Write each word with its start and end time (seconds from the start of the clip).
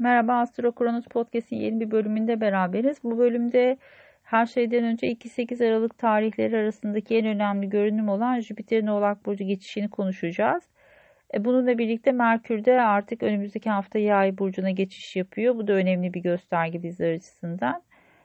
Merhaba 0.00 0.40
Astro 0.40 0.72
Kronos 0.72 1.04
Podcast'in 1.04 1.56
yeni 1.56 1.80
bir 1.80 1.90
bölümünde 1.90 2.40
beraberiz. 2.40 3.04
Bu 3.04 3.18
bölümde 3.18 3.78
her 4.22 4.46
şeyden 4.46 4.84
önce 4.84 5.06
2-8 5.12 5.68
Aralık 5.68 5.98
tarihleri 5.98 6.56
arasındaki 6.56 7.16
en 7.16 7.26
önemli 7.26 7.68
görünüm 7.68 8.08
olan 8.08 8.40
Jüpiter'in 8.40 8.86
Oğlak 8.86 9.26
Burcu 9.26 9.44
geçişini 9.44 9.90
konuşacağız. 9.90 10.64
E, 11.34 11.44
bununla 11.44 11.78
birlikte 11.78 12.12
Merkür 12.12 12.64
de 12.64 12.80
artık 12.82 13.22
önümüzdeki 13.22 13.70
hafta 13.70 13.98
Yay 13.98 14.38
Burcu'na 14.38 14.70
geçiş 14.70 15.16
yapıyor. 15.16 15.56
Bu 15.56 15.66
da 15.68 15.72
önemli 15.72 16.14
bir 16.14 16.20
gösterge 16.20 16.82
bizler 16.82 17.12
açısından. 17.12 17.82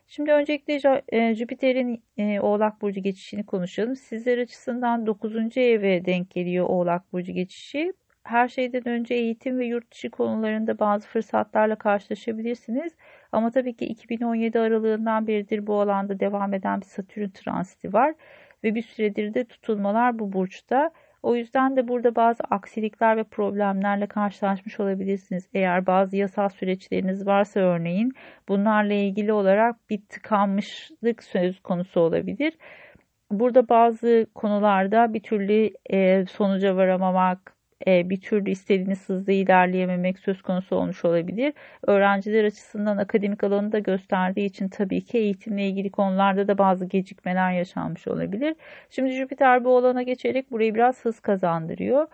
Şimdi 0.08 0.32
öncelikle 0.32 1.04
e, 1.10 1.36
Jüpiter'in 1.36 2.04
e, 2.18 2.40
Oğlak 2.40 2.82
Burcu 2.82 3.02
geçişini 3.02 3.46
konuşalım. 3.46 3.96
Sizler 3.96 4.38
açısından 4.38 5.06
9. 5.06 5.58
eve 5.58 6.06
denk 6.06 6.32
geliyor 6.32 6.66
Oğlak 6.70 7.14
Burcu 7.14 7.32
geçişi 7.34 7.94
her 8.24 8.48
şeyden 8.48 8.88
önce 8.88 9.16
eğitim 9.16 9.60
ve 9.60 9.66
yurt 9.66 9.92
dışı 9.92 10.10
konularında 10.10 10.80
bazı 10.80 11.08
fırsatlarla 11.08 11.76
karşılaşabilirsiniz. 11.76 12.94
Ama 13.32 13.52
tabii 13.52 13.76
ki 13.76 13.86
2017 13.86 14.60
aralığından 14.60 15.28
beridir 15.28 15.68
bu 15.68 15.82
alanda 15.82 16.20
devam 16.20 16.54
eden 16.54 16.82
bir 16.82 16.86
Satürn 16.86 17.30
transiti 17.30 17.94
var 17.94 18.14
ve 18.64 18.76
bir 18.76 18.82
süredir 18.82 19.34
de 19.34 19.44
tutulmalar 19.46 20.20
bu 20.20 20.34
burçta. 20.34 20.92
O 21.24 21.36
yüzden 21.36 21.76
de 21.76 21.88
burada 21.88 22.16
bazı 22.16 22.44
aksilikler 22.44 23.18
ve 23.18 23.24
problemlerle 23.24 24.08
karşılaşmış 24.08 24.80
olabilirsiniz. 24.80 25.50
Eğer 25.54 25.86
bazı 25.86 26.18
yasal 26.18 26.50
süreçleriniz 26.50 27.28
varsa 27.28 27.60
örneğin 27.60 28.14
bunlarla 28.50 28.94
ilgili 28.94 29.34
olarak 29.34 29.90
bir 29.90 30.02
tıkanmışlık 30.10 31.24
söz 31.24 31.60
konusu 31.60 32.00
olabilir. 32.00 32.54
Burada 33.32 33.70
bazı 33.70 34.28
konularda 34.36 35.14
bir 35.14 35.24
türlü 35.24 35.70
sonuca 36.28 36.76
varamamak, 36.76 37.54
bir 37.88 38.22
türlü 38.22 38.52
istediğiniz 38.52 39.10
hızda 39.10 39.32
ilerleyememek 39.32 40.20
söz 40.20 40.42
konusu 40.42 40.76
olmuş 40.76 41.06
olabilir. 41.06 41.54
Öğrenciler 41.88 42.44
açısından 42.44 42.98
akademik 42.98 43.44
alanı 43.44 43.72
da 43.72 43.80
gösterdiği 43.80 44.46
için 44.46 44.70
tabii 44.70 45.02
ki 45.02 45.18
eğitimle 45.18 45.68
ilgili 45.68 45.92
konularda 45.92 46.48
da 46.48 46.58
bazı 46.58 46.86
gecikmeler 46.86 47.52
yaşanmış 47.52 48.08
olabilir. 48.08 48.56
Şimdi 48.90 49.12
Jüpiter 49.12 49.66
bu 49.66 49.78
alana 49.78 50.04
geçerek 50.04 50.52
burayı 50.52 50.76
biraz 50.76 51.06
hız 51.06 51.20
kazandırıyor. 51.20 52.08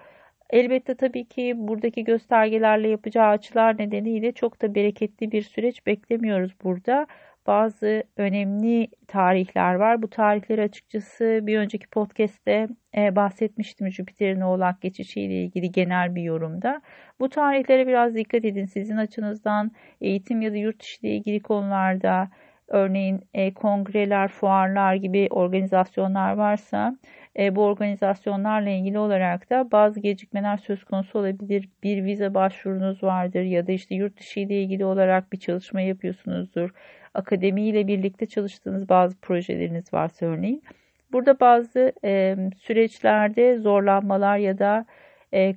Elbette 0.49 0.95
tabii 0.95 1.25
ki 1.25 1.53
buradaki 1.55 2.03
göstergelerle 2.03 2.87
yapacağı 2.87 3.27
açılar 3.29 3.77
nedeniyle 3.77 4.31
çok 4.31 4.61
da 4.61 4.75
bereketli 4.75 5.31
bir 5.31 5.41
süreç 5.41 5.85
beklemiyoruz 5.85 6.51
burada 6.63 7.07
bazı 7.47 8.03
önemli 8.17 8.87
tarihler 9.07 9.75
var. 9.75 10.01
Bu 10.01 10.09
tarihleri 10.09 10.61
açıkçası 10.61 11.39
bir 11.43 11.57
önceki 11.57 11.87
podcast'te 11.87 12.67
e, 12.97 13.15
bahsetmiştim 13.15 13.91
Jüpiter'in 13.91 14.41
oğlak 14.41 14.81
geçişiyle 14.81 15.33
ilgili 15.43 15.71
genel 15.71 16.15
bir 16.15 16.21
yorumda. 16.21 16.81
Bu 17.19 17.29
tarihlere 17.29 17.87
biraz 17.87 18.15
dikkat 18.15 18.45
edin. 18.45 18.65
Sizin 18.65 18.97
açınızdan 18.97 19.71
eğitim 20.01 20.41
ya 20.41 20.53
da 20.53 20.57
yurt 20.57 20.79
dışı 20.79 21.07
ile 21.07 21.15
ilgili 21.15 21.39
konularda 21.39 22.29
örneğin 22.67 23.21
e, 23.33 23.53
kongreler, 23.53 24.27
fuarlar 24.27 24.93
gibi 24.95 25.27
organizasyonlar 25.29 26.33
varsa 26.33 26.97
e, 27.39 27.55
bu 27.55 27.63
organizasyonlarla 27.63 28.69
ilgili 28.69 28.99
olarak 28.99 29.49
da 29.49 29.71
bazı 29.71 29.99
gecikmeler 29.99 30.57
söz 30.57 30.83
konusu 30.83 31.19
olabilir. 31.19 31.69
Bir 31.83 32.03
vize 32.03 32.33
başvurunuz 32.33 33.03
vardır 33.03 33.41
ya 33.41 33.67
da 33.67 33.71
işte 33.71 33.95
yurt 33.95 34.19
dışı 34.19 34.39
ile 34.39 34.61
ilgili 34.61 34.85
olarak 34.85 35.33
bir 35.33 35.39
çalışma 35.39 35.81
yapıyorsunuzdur 35.81 36.69
akademiyle 37.13 37.87
birlikte 37.87 38.25
çalıştığınız 38.25 38.89
bazı 38.89 39.17
projeleriniz 39.17 39.93
varsa 39.93 40.25
örneğin. 40.25 40.63
Burada 41.11 41.39
bazı 41.39 41.93
e, 42.03 42.35
süreçlerde 42.59 43.57
zorlanmalar 43.57 44.37
ya 44.37 44.59
da 44.59 44.85
e, 45.33 45.55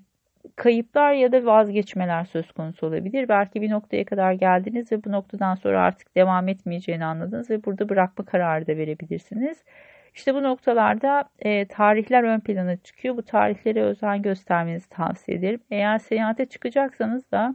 kayıplar 0.57 1.12
ya 1.12 1.33
da 1.33 1.45
vazgeçmeler 1.47 2.25
söz 2.25 2.53
konusu 2.53 2.86
olabilir. 2.86 3.29
Belki 3.29 3.62
bir 3.62 3.70
noktaya 3.70 4.05
kadar 4.05 4.33
geldiniz 4.33 4.92
ve 4.92 5.05
bu 5.05 5.12
noktadan 5.12 5.55
sonra 5.55 5.83
artık 5.83 6.17
devam 6.17 6.48
etmeyeceğini 6.48 7.05
anladınız 7.05 7.51
ve 7.51 7.64
burada 7.64 7.89
bırakma 7.89 8.25
kararı 8.25 8.67
da 8.67 8.77
verebilirsiniz. 8.77 9.64
İşte 10.14 10.34
bu 10.34 10.42
noktalarda 10.42 11.24
e, 11.38 11.67
tarihler 11.67 12.23
ön 12.23 12.40
plana 12.40 12.77
çıkıyor. 12.77 13.17
Bu 13.17 13.23
tarihlere 13.23 13.83
özen 13.83 14.23
göstermenizi 14.23 14.89
tavsiye 14.89 15.39
ederim. 15.39 15.61
Eğer 15.70 15.98
seyahate 15.98 16.46
çıkacaksanız 16.46 17.30
da 17.30 17.55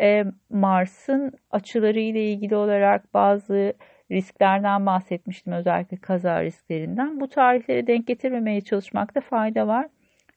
e, 0.00 0.24
Mars'ın 0.50 1.32
açıları 1.50 2.00
ile 2.00 2.24
ilgili 2.24 2.56
olarak 2.56 3.14
bazı 3.14 3.74
risklerden 4.10 4.86
bahsetmiştim 4.86 5.52
özellikle 5.52 5.96
kaza 5.96 6.42
risklerinden. 6.42 7.20
Bu 7.20 7.28
tarihleri 7.28 7.86
denk 7.86 8.06
getirmemeye 8.06 8.60
çalışmakta 8.60 9.20
fayda 9.20 9.66
var. 9.66 9.86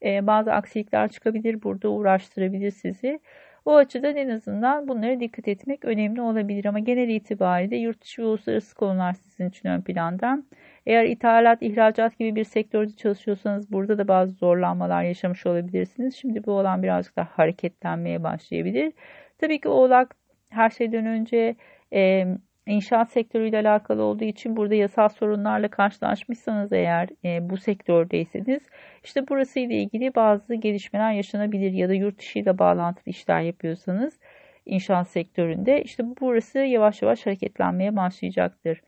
E, 0.06 0.28
bazı 0.28 0.54
aksilikler 0.54 1.08
çıkabilir 1.08 1.64
burada 1.64 1.90
uğraştırabilir 1.90 2.72
sizi. 2.72 3.20
O 3.66 3.76
açıdan 3.76 4.16
en 4.16 4.30
azından 4.30 4.88
bunlara 4.88 5.20
dikkat 5.20 5.48
etmek 5.48 5.86
önemli 5.86 6.22
olabilir 6.22 6.66
ama 6.66 6.80
genel 6.80 7.10
itibariyle 7.10 7.78
yurt 7.78 8.02
dışı 8.02 8.22
ve 8.22 8.26
uluslararası 8.26 8.76
konular 8.76 9.14
sizin 9.14 9.50
için 9.50 9.70
ön 9.70 9.82
planda. 9.82 10.44
Eğer 10.88 11.06
ithalat, 11.06 11.62
ihracat 11.62 12.20
gibi 12.20 12.36
bir 12.36 12.44
sektörde 12.44 12.96
çalışıyorsanız 12.96 13.72
burada 13.72 13.98
da 13.98 14.08
bazı 14.08 14.32
zorlanmalar 14.34 15.04
yaşamış 15.04 15.46
olabilirsiniz. 15.46 16.16
Şimdi 16.16 16.46
bu 16.46 16.52
olan 16.52 16.84
birazcık 16.84 17.16
daha 17.16 17.30
hareketlenmeye 17.32 18.24
başlayabilir. 18.24 18.94
Tabii 19.38 19.62
ki 19.62 19.70
oğlak 19.70 20.16
her 20.50 20.70
şeyden 20.70 21.06
önce 21.06 21.56
e, 21.94 22.26
inşaat 22.66 23.12
sektörüyle 23.12 23.60
alakalı 23.60 24.04
olduğu 24.04 24.24
için 24.24 24.56
burada 24.58 24.76
yasal 24.76 25.10
sorunlarla 25.10 25.68
karşılaşmışsanız 25.68 26.72
eğer 26.74 27.10
e, 27.26 27.50
bu 27.50 27.58
sektördeyseniz 27.58 28.62
işte 29.04 29.28
burası 29.28 29.60
ile 29.60 29.76
ilgili 29.76 30.16
bazı 30.16 30.56
gelişmeler 30.56 31.12
yaşanabilir 31.12 31.72
ya 31.72 31.90
da 31.90 31.94
yurt 31.94 32.20
dışı 32.20 32.40
ile 32.40 32.58
bağlantılı 32.58 33.12
işler 33.12 33.42
yapıyorsanız 33.42 34.20
inşaat 34.66 35.08
sektöründe 35.10 35.84
işte 35.84 36.04
burası 36.22 36.60
yavaş 36.60 37.02
yavaş 37.02 37.26
hareketlenmeye 37.26 37.96
başlayacaktır. 37.96 38.82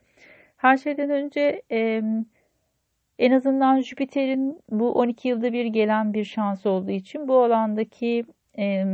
Her 0.60 0.76
şeyden 0.76 1.10
önce 1.10 1.62
e, 1.70 2.02
en 3.18 3.32
azından 3.32 3.80
Jüpiter'in 3.80 4.60
bu 4.70 4.92
12 4.92 5.28
yılda 5.28 5.52
bir 5.52 5.64
gelen 5.64 6.14
bir 6.14 6.24
şans 6.24 6.66
olduğu 6.66 6.90
için 6.90 7.28
bu 7.28 7.38
alandaki 7.42 8.24
e, 8.58 8.84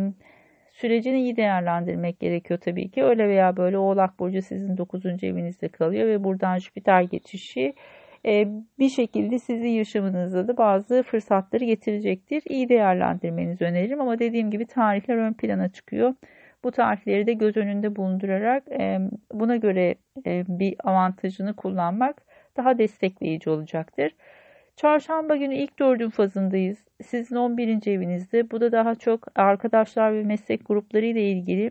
sürecini 0.73 1.21
iyi 1.21 1.37
değerlendirmek 1.37 2.21
gerekiyor 2.21 2.61
tabii 2.61 2.91
ki. 2.91 3.05
Öyle 3.05 3.29
veya 3.29 3.57
böyle 3.57 3.79
Oğlak 3.79 4.19
Burcu 4.19 4.43
sizin 4.43 4.77
9. 4.77 5.25
evinizde 5.25 5.69
kalıyor 5.69 6.09
ve 6.09 6.25
buradan 6.25 6.59
Jüpiter 6.59 7.03
geçişi 7.03 7.75
e, 8.27 8.49
bir 8.79 8.89
şekilde 8.89 9.39
sizin 9.39 9.69
yaşamınızda 9.69 10.49
da 10.49 10.57
bazı 10.57 11.03
fırsatları 11.03 11.65
getirecektir. 11.65 12.43
İyi 12.49 12.69
değerlendirmenizi 12.69 13.65
öneririm 13.65 14.01
ama 14.01 14.19
dediğim 14.19 14.51
gibi 14.51 14.67
tarihler 14.67 15.17
ön 15.17 15.33
plana 15.33 15.69
çıkıyor. 15.69 16.15
Bu 16.65 16.73
tarihleri 16.73 17.27
de 17.27 17.33
göz 17.33 17.57
önünde 17.57 17.97
bulundurarak 17.97 18.69
e, 18.69 19.01
buna 19.33 19.57
göre 19.57 19.95
e, 20.27 20.45
bir 20.49 20.77
avantajını 20.85 21.57
kullanmak 21.57 22.23
daha 22.57 22.79
destekleyici 22.79 23.51
olacaktır. 23.51 24.13
Çarşamba 24.77 25.37
günü 25.37 25.55
ilk 25.55 25.79
dördün 25.79 26.11
fazındayız. 26.11 26.79
Sizin 27.05 27.37
11. 27.37 27.87
evinizde. 27.87 28.51
Bu 28.51 28.61
da 28.61 28.73
daha 28.73 28.95
çok 28.95 29.27
arkadaşlar 29.41 30.15
ve 30.15 30.23
meslek 30.23 30.67
grupları 30.67 31.07
ile 31.07 31.31
ilgili. 31.31 31.71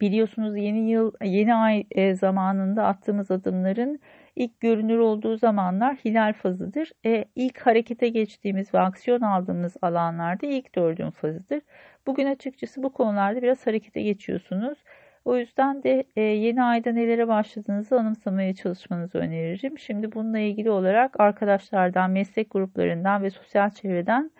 Biliyorsunuz 0.00 0.56
yeni 0.56 0.90
yıl, 0.90 1.12
yeni 1.24 1.54
ay 1.54 1.84
e, 1.90 2.14
zamanında 2.14 2.84
attığımız 2.86 3.30
adımların 3.30 4.00
ilk 4.36 4.60
görünür 4.60 4.98
olduğu 4.98 5.36
zamanlar 5.36 5.96
hilal 5.96 6.32
fazıdır. 6.32 6.92
E, 7.06 7.24
ilk 7.36 7.58
harekete 7.58 8.08
geçtiğimiz 8.08 8.74
ve 8.74 8.80
aksiyon 8.80 9.20
aldığımız 9.20 9.76
alanlarda 9.82 10.46
ilk 10.46 10.74
dördün 10.74 11.10
fazıdır. 11.10 11.62
Bugün 12.06 12.26
açıkçası 12.26 12.82
bu 12.82 12.92
konularda 12.92 13.42
biraz 13.42 13.66
harekete 13.66 14.02
geçiyorsunuz. 14.02 14.78
O 15.24 15.36
yüzden 15.36 15.82
de 15.82 16.04
e, 16.16 16.20
yeni 16.20 16.62
ayda 16.62 16.92
nelere 16.92 17.28
başladığınızı 17.28 18.00
anımsamaya 18.00 18.54
çalışmanızı 18.54 19.18
öneririm. 19.18 19.78
Şimdi 19.78 20.12
bununla 20.12 20.38
ilgili 20.38 20.70
olarak 20.70 21.20
arkadaşlardan, 21.20 22.10
meslek 22.10 22.50
gruplarından 22.50 23.22
ve 23.22 23.30
sosyal 23.30 23.70
çevreden 23.70 24.30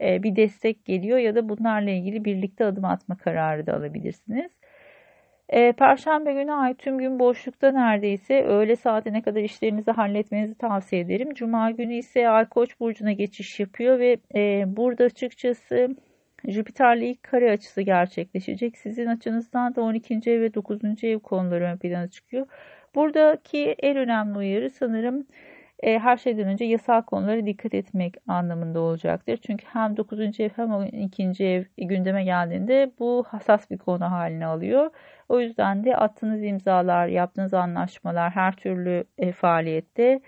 e, 0.00 0.22
bir 0.22 0.36
destek 0.36 0.84
geliyor 0.84 1.18
ya 1.18 1.34
da 1.34 1.48
bunlarla 1.48 1.90
ilgili 1.90 2.24
birlikte 2.24 2.64
adım 2.64 2.84
atma 2.84 3.16
kararı 3.16 3.66
da 3.66 3.76
alabilirsiniz. 3.76 4.52
E, 5.48 5.72
Perşembe 5.72 6.32
günü 6.32 6.52
ay 6.52 6.74
tüm 6.74 6.98
gün 6.98 7.18
boşlukta 7.18 7.72
neredeyse 7.72 8.42
öğle 8.44 8.76
saatine 8.76 9.22
kadar 9.22 9.40
işlerinizi 9.40 9.90
halletmenizi 9.90 10.54
tavsiye 10.54 11.02
ederim. 11.02 11.34
Cuma 11.34 11.70
günü 11.70 11.94
ise 11.94 12.28
ay 12.28 12.48
koç 12.48 12.80
burcuna 12.80 13.12
geçiş 13.12 13.60
yapıyor 13.60 13.98
ve 13.98 14.18
burada 14.76 15.04
açıkçası 15.04 15.96
Jüpiter'le 16.48 17.02
ilk 17.02 17.22
kare 17.22 17.50
açısı 17.50 17.82
gerçekleşecek. 17.82 18.78
Sizin 18.78 19.06
açınızdan 19.06 19.74
da 19.74 19.82
12. 19.82 20.30
ev 20.30 20.40
ve 20.40 20.54
9. 20.54 21.04
ev 21.04 21.18
konuları 21.18 21.64
ön 21.64 21.76
plana 21.78 22.08
çıkıyor. 22.08 22.46
Buradaki 22.94 23.76
en 23.78 23.96
önemli 23.96 24.38
uyarı 24.38 24.70
sanırım 24.70 25.26
e, 25.82 25.98
her 25.98 26.16
şeyden 26.16 26.48
önce 26.48 26.64
yasal 26.64 27.02
konulara 27.02 27.46
dikkat 27.46 27.74
etmek 27.74 28.14
anlamında 28.28 28.80
olacaktır. 28.80 29.36
Çünkü 29.36 29.66
hem 29.72 29.96
9. 29.96 30.40
ev 30.40 30.50
hem 30.56 30.72
12. 30.72 31.44
ev 31.44 31.64
gündeme 31.78 32.24
geldiğinde 32.24 32.92
bu 32.98 33.24
hassas 33.28 33.70
bir 33.70 33.78
konu 33.78 34.10
haline 34.10 34.46
alıyor. 34.46 34.90
O 35.28 35.40
yüzden 35.40 35.84
de 35.84 35.96
attığınız 35.96 36.42
imzalar, 36.42 37.06
yaptığınız 37.06 37.54
anlaşmalar 37.54 38.30
her 38.30 38.56
türlü 38.56 39.04
e, 39.18 39.32
faaliyette 39.32 40.20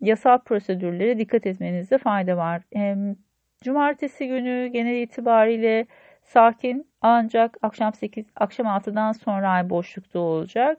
yasal 0.00 0.38
prosedürlere 0.38 1.18
dikkat 1.18 1.46
etmenizde 1.46 1.98
fayda 1.98 2.36
var. 2.36 2.62
E, 2.76 2.96
Cumartesi 3.64 4.28
günü 4.28 4.66
genel 4.66 5.02
itibariyle 5.02 5.86
sakin 6.22 6.90
ancak 7.00 7.56
akşam 7.62 7.94
8 7.94 8.26
akşam 8.36 8.66
6'dan 8.66 9.12
sonra 9.12 9.50
ay 9.50 9.70
boşlukta 9.70 10.18
olacak. 10.18 10.78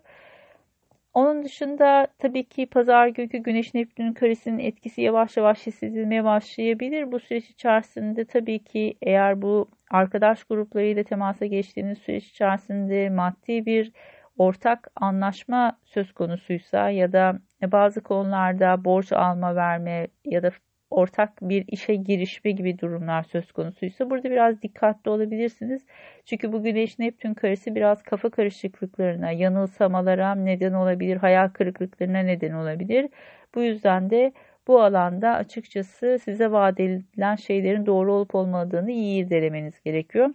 Onun 1.18 1.44
dışında 1.44 2.08
tabii 2.20 2.44
ki 2.44 2.66
pazar 2.66 3.08
günkü 3.08 3.38
Güneş 3.38 3.74
Neptün 3.74 4.14
karesinin 4.14 4.60
etkisi 4.60 5.02
yavaş 5.02 5.38
yavaş 5.38 5.68
hissedilmeye 5.68 6.24
başlayabilir. 6.24 7.12
Bu 7.12 7.20
süreç 7.20 7.50
içerisinde 7.50 8.26
tabii 8.26 8.64
ki 8.64 8.98
eğer 9.02 9.42
bu 9.42 9.70
arkadaş 9.92 10.44
gruplarıyla 10.44 11.04
temasa 11.04 11.46
geçtiğiniz 11.46 11.98
süreç 11.98 12.26
içerisinde 12.26 13.10
maddi 13.10 13.66
bir 13.66 13.92
ortak 14.38 14.88
anlaşma 14.96 15.78
söz 15.86 16.14
konusuysa 16.14 16.90
ya 16.90 17.14
da 17.14 17.40
bazı 17.72 18.02
konularda 18.02 18.86
borç 18.86 19.12
alma 19.12 19.56
verme 19.56 20.08
ya 20.26 20.44
da 20.44 20.52
ortak 20.90 21.42
bir 21.42 21.66
işe 21.68 21.96
girişme 21.96 22.52
gibi 22.52 22.80
durumlar 22.80 23.24
söz 23.24 23.52
konusuysa 23.52 24.10
burada 24.10 24.32
biraz 24.32 24.62
dikkatli 24.62 25.12
olabilirsiniz. 25.12 25.86
Çünkü 26.26 26.52
bu 26.54 26.64
Güneş 26.64 27.00
Neptün 27.00 27.34
karesi 27.34 27.76
biraz 27.76 28.04
kafa 28.04 28.30
karışıklıklarına, 28.30 29.32
yanılsamalara 29.32 30.36
neden 30.36 30.74
olabilir, 30.74 31.18
hayal 31.18 31.50
kırıklıklarına 31.50 32.20
neden 32.20 32.52
olabilir. 32.54 33.10
Bu 33.56 33.62
yüzden 33.62 34.10
de 34.10 34.32
bu 34.68 34.82
alanda 34.82 35.30
açıkçası 35.36 36.20
size 36.24 36.52
vaat 36.52 36.80
edilen 36.80 37.36
şeylerin 37.36 37.86
doğru 37.86 38.14
olup 38.14 38.36
olmadığını 38.36 38.92
iyi 38.92 39.26
irdelemeniz 39.26 39.82
gerekiyor. 39.82 40.30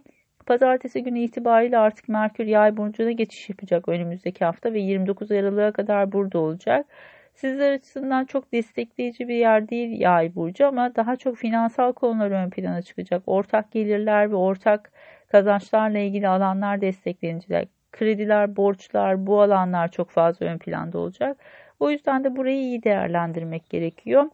Pazartesi 0.45 1.03
günü 1.03 1.19
itibariyle 1.19 1.77
artık 1.77 2.09
Merkür 2.09 2.45
Yay 2.45 2.77
burcuna 2.77 3.11
geçiş 3.11 3.49
yapacak 3.49 3.89
önümüzdeki 3.89 4.45
hafta 4.45 4.73
ve 4.73 4.79
29 4.79 5.31
Aralık'a 5.31 5.71
kadar 5.71 6.11
burada 6.11 6.39
olacak. 6.39 6.85
Sizler 7.33 7.71
açısından 7.73 8.25
çok 8.25 8.51
destekleyici 8.51 9.27
bir 9.27 9.35
yer 9.35 9.69
değil 9.69 9.99
yay 10.01 10.35
burcu 10.35 10.67
ama 10.67 10.95
daha 10.95 11.15
çok 11.15 11.37
finansal 11.37 11.93
konular 11.93 12.31
ön 12.31 12.49
plana 12.49 12.81
çıkacak. 12.81 13.23
Ortak 13.25 13.71
gelirler 13.71 14.31
ve 14.31 14.35
ortak 14.35 14.91
kazançlarla 15.27 15.99
ilgili 15.99 16.27
alanlar 16.27 16.81
desteklenecek. 16.81 17.69
Krediler, 17.91 18.55
borçlar 18.55 19.27
bu 19.27 19.41
alanlar 19.41 19.91
çok 19.91 20.09
fazla 20.09 20.45
ön 20.45 20.57
planda 20.57 20.97
olacak. 20.97 21.37
O 21.79 21.89
yüzden 21.89 22.23
de 22.23 22.35
burayı 22.35 22.57
iyi 22.57 22.83
değerlendirmek 22.83 23.69
gerekiyor. 23.69 24.25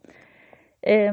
E, 0.87 1.11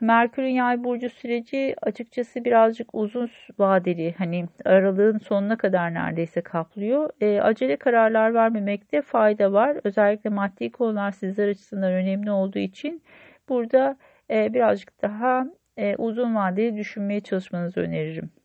Merkür'ün 0.00 0.48
yay 0.48 0.84
burcu 0.84 1.10
süreci 1.10 1.74
açıkçası 1.82 2.44
birazcık 2.44 2.94
uzun 2.94 3.30
vadeli 3.58 4.14
hani 4.18 4.48
aralığın 4.64 5.18
sonuna 5.18 5.56
kadar 5.58 5.94
neredeyse 5.94 6.40
kaplıyor. 6.42 7.10
E, 7.20 7.40
acele 7.40 7.76
kararlar 7.76 8.34
vermemekte 8.34 9.02
fayda 9.02 9.52
var. 9.52 9.80
Özellikle 9.84 10.30
maddi 10.30 10.72
konular 10.72 11.10
sizler 11.12 11.48
açısından 11.48 11.92
önemli 11.92 12.30
olduğu 12.30 12.58
için 12.58 13.02
burada 13.48 13.96
e, 14.30 14.54
birazcık 14.54 15.02
daha 15.02 15.46
e, 15.76 15.96
uzun 15.96 16.34
vadeli 16.34 16.76
düşünmeye 16.76 17.20
çalışmanızı 17.20 17.80
öneririm. 17.80 18.41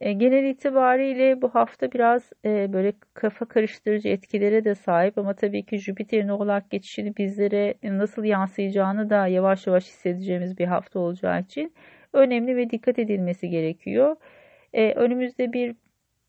E, 0.00 0.12
genel 0.12 0.44
itibariyle 0.44 1.42
bu 1.42 1.48
hafta 1.54 1.92
biraz 1.92 2.32
e, 2.44 2.72
böyle 2.72 2.92
kafa 3.14 3.44
karıştırıcı 3.48 4.08
etkilere 4.08 4.64
de 4.64 4.74
sahip 4.74 5.18
ama 5.18 5.34
tabii 5.34 5.66
ki 5.66 5.78
Jüpiter'in 5.78 6.28
oğlak 6.28 6.70
geçişini 6.70 7.16
bizlere 7.16 7.74
nasıl 7.82 8.24
yansıyacağını 8.24 9.10
da 9.10 9.26
yavaş 9.26 9.66
yavaş 9.66 9.86
hissedeceğimiz 9.86 10.58
bir 10.58 10.66
hafta 10.66 10.98
olacağı 10.98 11.40
için 11.40 11.74
önemli 12.12 12.56
ve 12.56 12.70
dikkat 12.70 12.98
edilmesi 12.98 13.48
gerekiyor. 13.50 14.16
E, 14.72 14.92
önümüzde 14.94 15.52
bir 15.52 15.76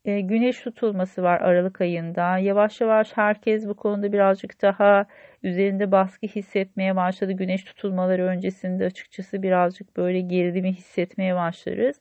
güneş 0.04 0.60
tutulması 0.60 1.22
var 1.22 1.40
Aralık 1.40 1.80
ayında. 1.80 2.38
Yavaş 2.38 2.80
yavaş 2.80 3.16
herkes 3.16 3.68
bu 3.68 3.74
konuda 3.74 4.12
birazcık 4.12 4.62
daha 4.62 5.06
üzerinde 5.42 5.92
baskı 5.92 6.26
hissetmeye 6.26 6.96
başladı. 6.96 7.32
Güneş 7.32 7.64
tutulmaları 7.64 8.24
öncesinde 8.24 8.84
açıkçası 8.86 9.42
birazcık 9.42 9.96
böyle 9.96 10.20
gerilimi 10.20 10.72
hissetmeye 10.72 11.34
başlarız. 11.34 12.00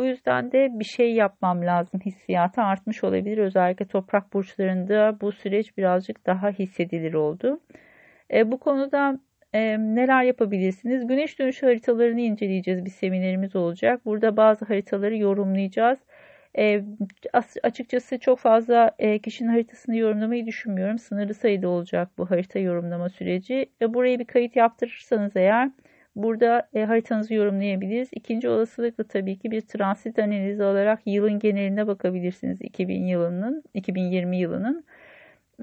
Bu 0.00 0.04
yüzden 0.04 0.52
de 0.52 0.68
bir 0.72 0.84
şey 0.84 1.14
yapmam 1.14 1.66
lazım 1.66 2.00
hissiyatı 2.06 2.60
artmış 2.62 3.04
olabilir. 3.04 3.38
Özellikle 3.38 3.86
toprak 3.86 4.32
burçlarında 4.32 5.18
bu 5.20 5.32
süreç 5.32 5.76
birazcık 5.76 6.26
daha 6.26 6.50
hissedilir 6.50 7.14
oldu. 7.14 7.60
E, 8.32 8.50
bu 8.50 8.58
konuda 8.60 9.18
e, 9.52 9.78
neler 9.78 10.22
yapabilirsiniz? 10.22 11.06
Güneş 11.06 11.38
dönüşü 11.38 11.66
haritalarını 11.66 12.20
inceleyeceğiz. 12.20 12.84
Bir 12.84 12.90
seminerimiz 12.90 13.56
olacak. 13.56 14.04
Burada 14.04 14.36
bazı 14.36 14.64
haritaları 14.64 15.16
yorumlayacağız. 15.16 15.98
E, 16.58 16.84
açıkçası 17.62 18.18
çok 18.18 18.38
fazla 18.38 18.90
e, 18.98 19.18
kişinin 19.18 19.48
haritasını 19.48 19.96
yorumlamayı 19.96 20.46
düşünmüyorum. 20.46 20.98
Sınırlı 20.98 21.34
sayıda 21.34 21.68
olacak 21.68 22.08
bu 22.18 22.30
harita 22.30 22.58
yorumlama 22.58 23.08
süreci. 23.08 23.66
E, 23.82 23.94
buraya 23.94 24.18
bir 24.18 24.26
kayıt 24.26 24.56
yaptırırsanız 24.56 25.36
eğer 25.36 25.70
Burada 26.16 26.68
e, 26.74 26.84
haritanızı 26.84 27.34
yorumlayabiliriz. 27.34 28.08
İkinci 28.12 28.48
olasılıkla 28.48 29.04
tabii 29.04 29.38
ki 29.38 29.50
bir 29.50 29.60
transit 29.60 30.18
analizi 30.18 30.62
olarak 30.62 31.00
yılın 31.06 31.38
geneline 31.38 31.86
bakabilirsiniz 31.86 32.62
2000 32.62 33.06
yılının, 33.06 33.62
2020 33.74 34.36
yılının. 34.36 34.84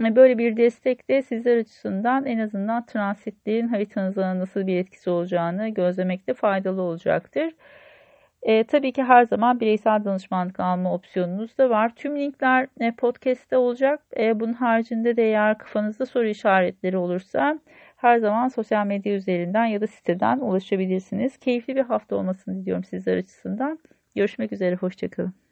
E, 0.06 0.16
böyle 0.16 0.38
bir 0.38 0.58
destek 0.58 1.10
de 1.10 1.22
sizler 1.22 1.58
açısından 1.58 2.26
en 2.26 2.40
azından 2.40 2.86
transitlerin 2.86 3.68
haritanıza 3.68 4.40
nasıl 4.40 4.68
bir 4.68 4.78
etkisi 4.78 5.10
olacağını 5.10 5.70
gözlemekte 5.70 6.34
faydalı 6.34 6.82
olacaktır. 6.82 7.54
E, 8.42 8.64
tabii 8.64 8.92
ki 8.94 9.04
her 9.04 9.26
zaman 9.26 9.60
bireysel 9.60 10.06
danışmanlık 10.06 10.60
alma 10.60 10.94
opsiyonunuz 10.94 11.58
da 11.58 11.70
var. 11.70 11.96
Tüm 11.96 12.20
linkler 12.20 12.68
e, 12.80 12.92
podcast'te 12.92 13.58
olacak. 13.58 14.02
E, 14.18 14.40
bunun 14.40 14.54
haricinde 14.54 15.18
de 15.18 15.24
eğer 15.24 15.58
kafanızda 15.58 16.06
soru 16.06 16.28
işaretleri 16.28 16.98
olursa 16.98 17.60
her 17.98 18.20
zaman 18.20 18.48
sosyal 18.48 18.86
medya 18.86 19.14
üzerinden 19.16 19.66
ya 19.66 19.82
da 19.82 19.88
siteden 19.88 20.40
ulaşabilirsiniz. 20.40 21.38
Keyifli 21.38 21.76
bir 21.76 21.82
hafta 21.82 22.16
olmasını 22.16 22.56
diliyorum 22.62 22.84
sizler 22.84 23.18
açısından. 23.18 23.80
Görüşmek 24.16 24.52
üzere, 24.54 24.76
hoşçakalın. 24.76 25.47